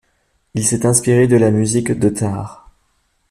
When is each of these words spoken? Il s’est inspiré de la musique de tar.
Il 0.55 0.65
s’est 0.65 0.87
inspiré 0.87 1.27
de 1.27 1.37
la 1.37 1.51
musique 1.51 1.91
de 1.91 2.09
tar. 2.09 2.71